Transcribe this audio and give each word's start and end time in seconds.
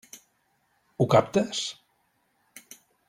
Ho 1.03 1.07
captes? 1.13 1.61